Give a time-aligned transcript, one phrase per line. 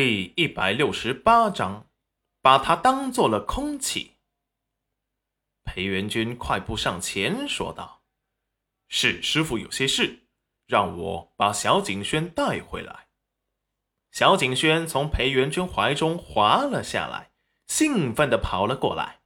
[0.00, 1.88] 第一百六十八章，
[2.40, 4.12] 把他当做了空气。
[5.64, 8.04] 裴元君快步上前说道
[8.86, 10.20] ：“是师傅有些事，
[10.68, 13.08] 让我把小景轩带回来。”
[14.12, 17.32] 小景轩从裴元君怀中滑了下来，
[17.66, 19.22] 兴奋地跑了过来：“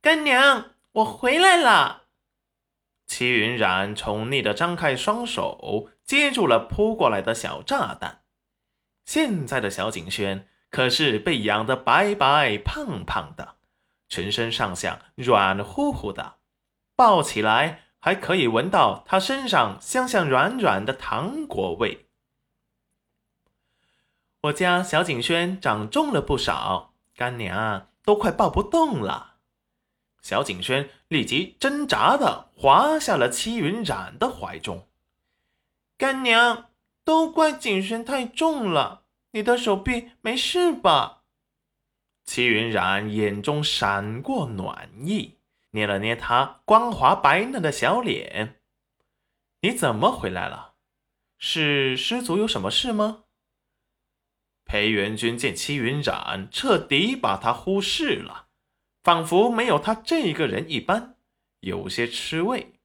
[0.00, 2.04] 干娘，我回来了！”
[3.08, 8.23] 齐云冉宠溺地张开双手，接住了扑过来的小炸弹。
[9.04, 13.56] 现在的小景轩可是被养得白白胖胖的，
[14.08, 16.36] 全身上下软乎乎的，
[16.96, 22.06] 抱起来还可以闻到他身上香香软软的糖果味。
[24.42, 29.36] 我家小景轩长重了不少，干娘都快抱不动了。
[30.20, 34.88] 小景轩立即挣扎的滑下了戚云染的怀中。
[35.96, 36.70] 干娘，
[37.04, 41.24] 都怪景轩太重了，你的手臂没事吧？
[42.24, 45.38] 齐云染眼中闪过暖意，
[45.70, 48.60] 捏了捏他光滑白嫩的小脸。
[49.60, 50.74] 你怎么回来了？
[51.38, 53.24] 是师祖有什么事吗？
[54.64, 58.48] 裴元君见齐云染彻底把他忽视了。
[59.02, 61.18] 仿佛没有他这个人一般，
[61.60, 62.80] 有些吃味。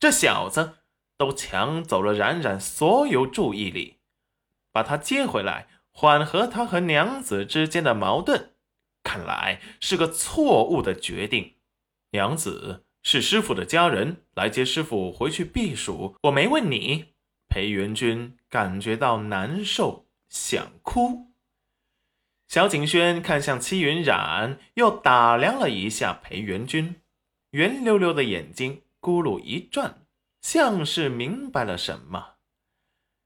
[0.00, 0.78] 这小子
[1.18, 3.98] 都抢走了冉冉所有注意力，
[4.72, 8.50] 把他接回来，缓和他和娘子之间的矛盾，
[9.02, 11.54] 看来是个错误的决定。
[12.10, 16.16] 娘子是师傅的家人，来接师傅回去避暑。
[16.22, 17.14] 我没问你。
[17.48, 21.32] 裴元君感觉到难受，想哭。
[22.48, 26.96] 小景轩看向戚云染，又打量了一下裴元君，
[27.50, 30.05] 圆溜溜的眼睛咕噜一转，
[30.40, 32.34] 像是明白了什么。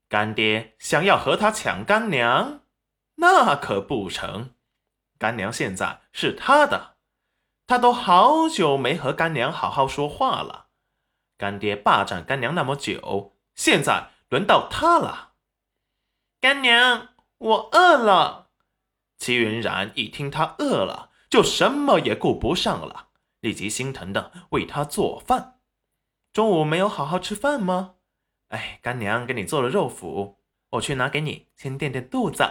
[0.08, 2.62] 干爹想要和他抢干娘，
[3.16, 4.54] 那可不成。
[5.18, 6.96] 干娘现在是他的，
[7.66, 10.68] 他都好久没和干娘好好说话了。
[11.36, 15.34] 干爹霸占干娘那么久，现在轮到他了。
[16.40, 18.50] 干娘，我饿了。
[19.18, 23.08] 齐云然一听他饿了，就什么也顾不上了，
[23.40, 25.59] 立即心疼的为他做饭。
[26.32, 27.96] 中午没有好好吃饭吗？
[28.48, 30.36] 哎，干娘给你做了肉脯，
[30.70, 32.44] 我去拿给你，先垫垫肚子。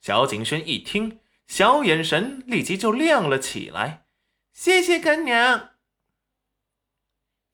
[0.00, 4.06] 小景轩一听，小眼神立即就亮了起来。
[4.52, 5.70] 谢谢干娘。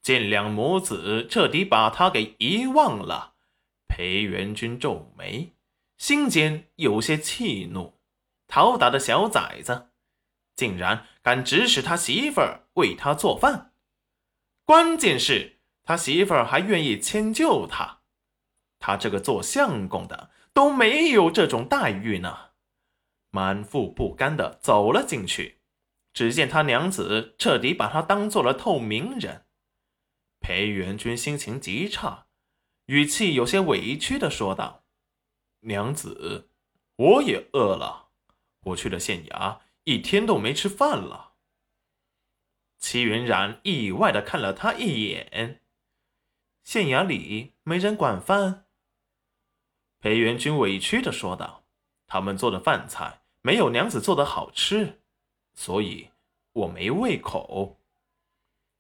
[0.03, 3.37] 见两母子彻底把他给遗忘了，
[3.89, 5.55] 裴元君皱眉。
[5.97, 7.99] 心间有些气怒，
[8.47, 9.89] 讨打的小崽子，
[10.55, 13.73] 竟然敢指使他媳妇儿为他做饭，
[14.65, 18.01] 关键是，他媳妇儿还愿意迁就他，
[18.79, 22.53] 他这个做相公的都没有这种待遇呢。
[23.31, 25.61] 满腹不甘的走了进去，
[26.15, 29.45] 只见他娘子彻底把他当做了透明人。
[30.41, 32.27] 裴元君心情极差，
[32.87, 34.85] 语气有些委屈的说道。
[35.61, 36.49] 娘子，
[36.97, 38.09] 我也饿了。
[38.63, 41.34] 我去了县衙，一天都没吃饭了。
[42.79, 45.61] 齐云然意外的看了他一眼。
[46.63, 48.67] 县衙里没人管饭。
[50.01, 51.65] 裴元君委屈的说道
[52.07, 55.01] ：“他们做的饭菜没有娘子做的好吃，
[55.55, 56.11] 所以
[56.53, 57.81] 我没胃口。”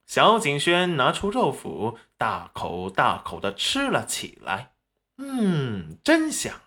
[0.07, 4.75] 小景轩拿出肉脯，大口大口的吃了起来。
[5.17, 6.61] 嗯，真香。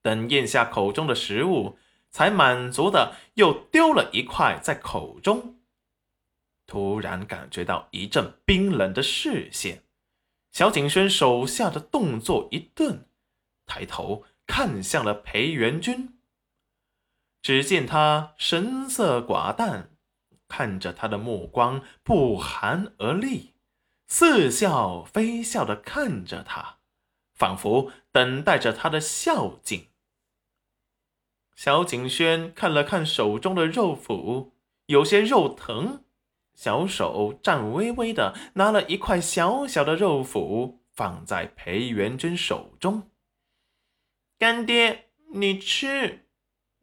[0.00, 1.76] 等咽下口中的食物，
[2.10, 5.58] 才满足的又丢了一块在口中，
[6.66, 9.82] 突然感觉到一阵冰冷的视线。
[10.52, 13.08] 小景轩手下的动作一顿，
[13.66, 16.18] 抬头看向了裴元君。
[17.42, 19.90] 只见他神色寡淡，
[20.46, 23.54] 看着他的目光不寒而栗，
[24.06, 26.78] 似笑非笑的看着他，
[27.34, 29.88] 仿佛等待着他的孝敬。
[31.56, 34.52] 小景轩看了看手中的肉脯，
[34.86, 36.03] 有些肉疼，
[36.54, 43.10] 小手颤巍巍的拿了一块小小的肉脯放在裴元君手中。
[44.38, 46.28] 干爹，你吃，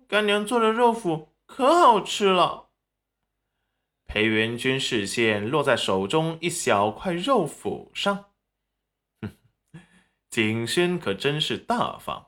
[0.08, 2.70] 干娘做的肉脯可好吃了。
[4.06, 8.32] 裴元君视线落在手中一小块肉脯上，
[10.30, 12.28] 景轩可真是大方。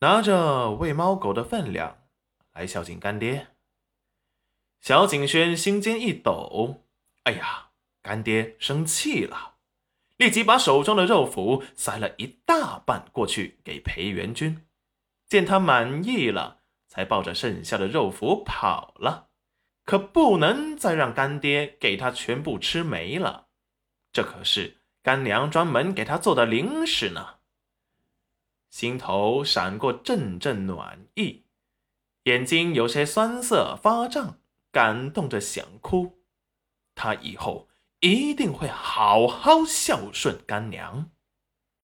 [0.00, 1.98] 拿着喂猫狗的分量
[2.52, 3.48] 来孝敬干爹，
[4.86, 6.84] 小景轩心尖一抖，
[7.24, 7.70] 哎呀，
[8.02, 9.56] 干爹生气了，
[10.16, 14.64] 立即把手中的肉脯塞了一大半过去给裴元君。
[15.26, 19.30] 见他满意了，才抱着剩下的肉脯跑了。
[19.84, 23.48] 可不能再让干爹给他全部吃没了，
[24.12, 27.38] 这可是干娘专门给他做的零食呢。
[28.70, 31.46] 心头闪过阵阵暖意，
[32.22, 34.38] 眼睛有些酸涩发胀，
[34.76, 36.18] 感动着想哭。
[36.94, 37.66] 他以后
[38.00, 41.12] 一定会好好孝顺干娘。